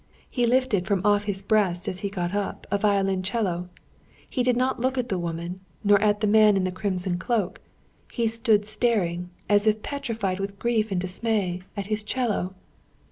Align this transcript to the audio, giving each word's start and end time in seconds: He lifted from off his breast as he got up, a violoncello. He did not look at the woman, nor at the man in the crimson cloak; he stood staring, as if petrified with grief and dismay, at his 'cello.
He 0.27 0.47
lifted 0.47 0.87
from 0.87 1.05
off 1.05 1.25
his 1.25 1.43
breast 1.43 1.87
as 1.87 1.99
he 1.99 2.09
got 2.09 2.33
up, 2.33 2.65
a 2.71 2.77
violoncello. 2.79 3.69
He 4.27 4.41
did 4.41 4.57
not 4.57 4.79
look 4.81 4.97
at 4.97 5.09
the 5.09 5.19
woman, 5.19 5.59
nor 5.83 6.01
at 6.01 6.21
the 6.21 6.25
man 6.25 6.57
in 6.57 6.63
the 6.63 6.71
crimson 6.71 7.19
cloak; 7.19 7.61
he 8.11 8.25
stood 8.25 8.65
staring, 8.65 9.29
as 9.47 9.67
if 9.67 9.83
petrified 9.83 10.39
with 10.39 10.57
grief 10.57 10.91
and 10.91 10.99
dismay, 10.99 11.61
at 11.77 11.85
his 11.85 12.01
'cello. 12.01 12.55